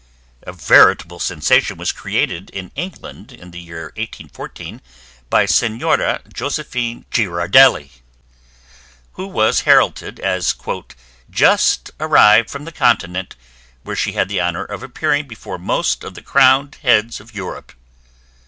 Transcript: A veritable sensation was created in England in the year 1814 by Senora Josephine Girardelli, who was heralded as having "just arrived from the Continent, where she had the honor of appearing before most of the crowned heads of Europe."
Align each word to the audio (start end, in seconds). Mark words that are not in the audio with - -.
A 0.41 0.51
veritable 0.51 1.19
sensation 1.19 1.77
was 1.77 1.91
created 1.91 2.49
in 2.49 2.71
England 2.75 3.31
in 3.31 3.51
the 3.51 3.59
year 3.59 3.93
1814 3.97 4.81
by 5.29 5.45
Senora 5.45 6.21
Josephine 6.33 7.05
Girardelli, 7.11 7.91
who 9.11 9.27
was 9.27 9.61
heralded 9.61 10.19
as 10.19 10.55
having 10.65 10.85
"just 11.29 11.91
arrived 11.99 12.49
from 12.49 12.65
the 12.65 12.71
Continent, 12.71 13.35
where 13.83 13.95
she 13.95 14.13
had 14.13 14.27
the 14.27 14.41
honor 14.41 14.65
of 14.65 14.81
appearing 14.81 15.27
before 15.27 15.59
most 15.59 16.03
of 16.03 16.15
the 16.15 16.23
crowned 16.23 16.79
heads 16.81 17.19
of 17.19 17.35
Europe." 17.35 17.71